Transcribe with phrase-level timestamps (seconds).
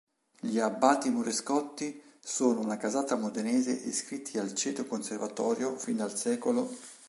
[0.39, 6.43] Gli Abbati Marescotti sono una casata modenese iscritti al ceto Conservatorio fin dal sec.